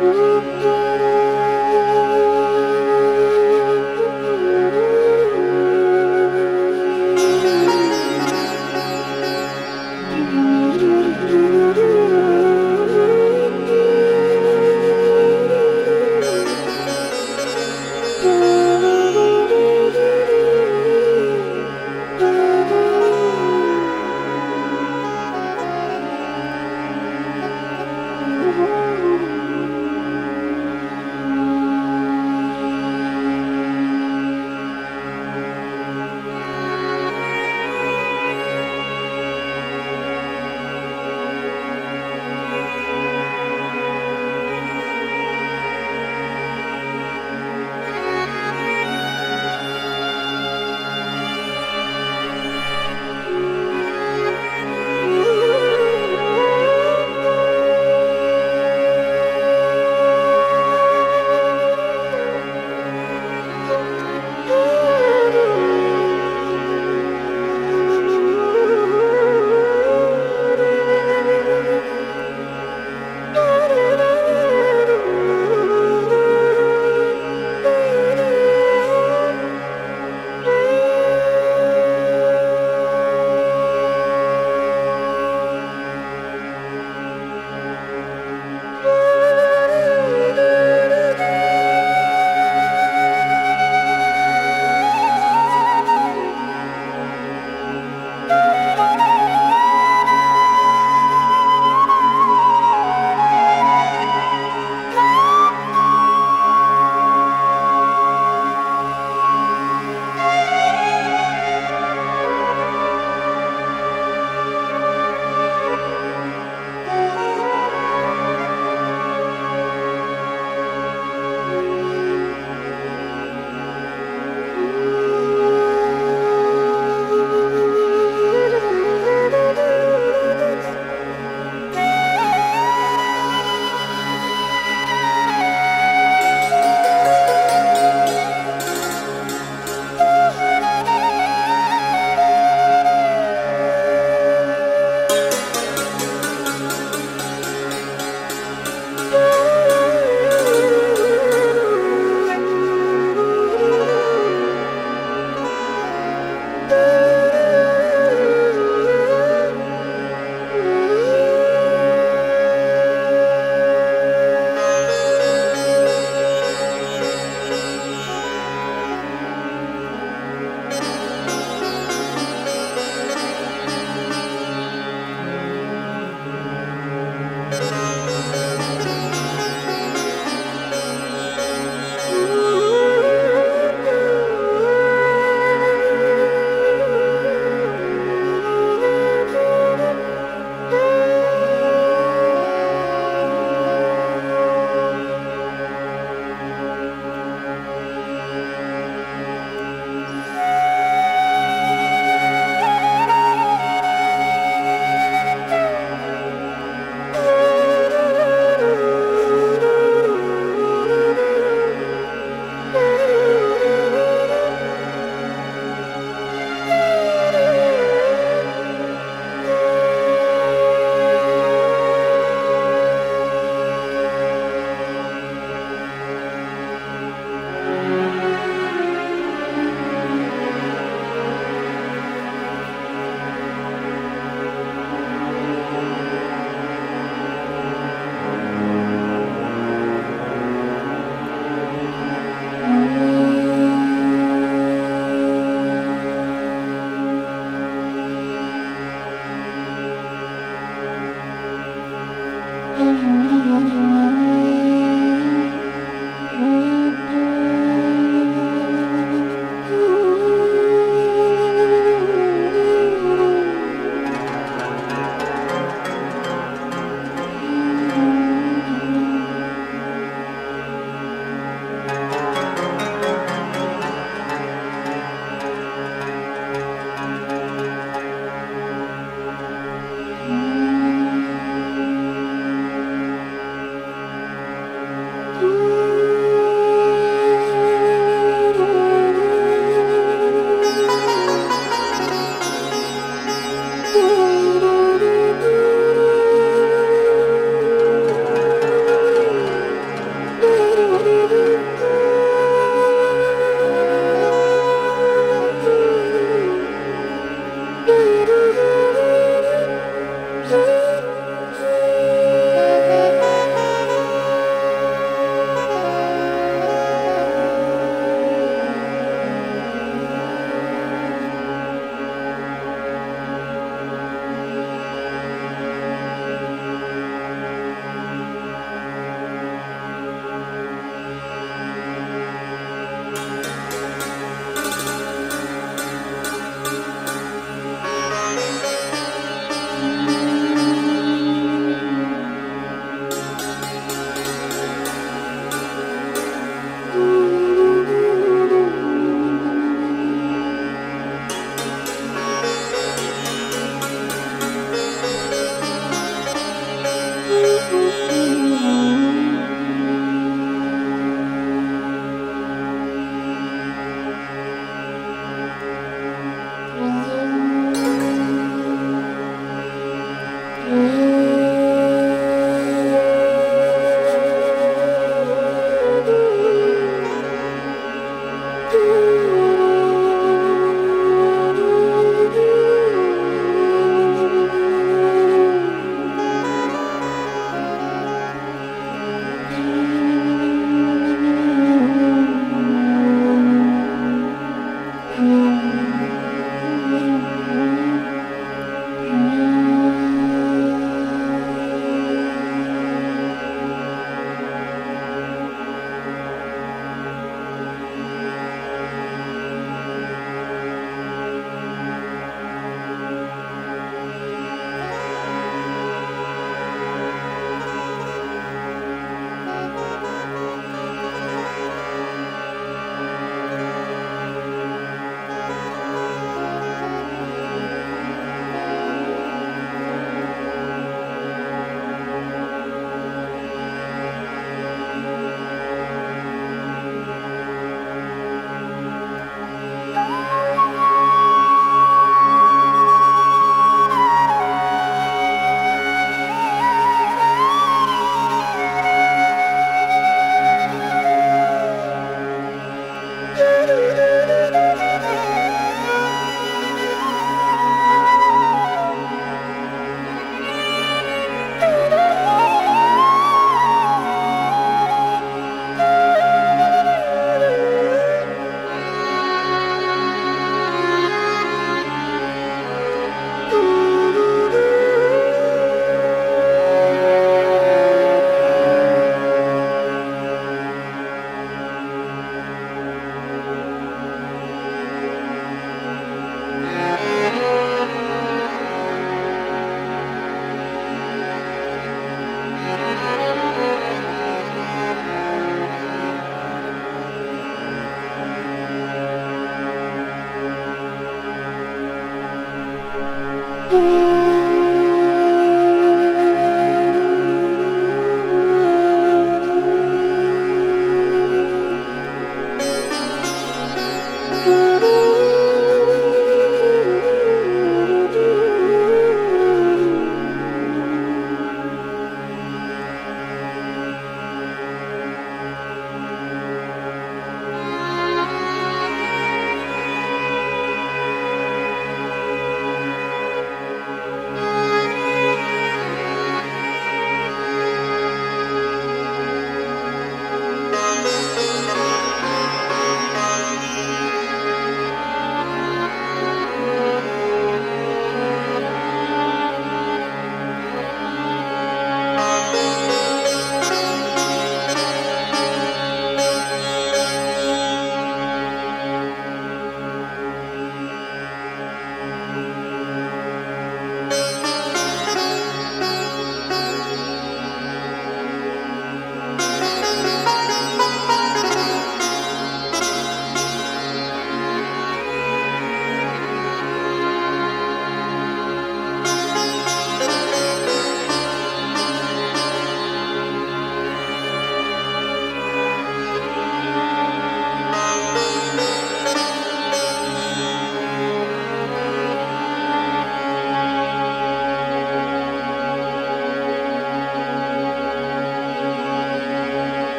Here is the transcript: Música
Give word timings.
Música 0.00 0.87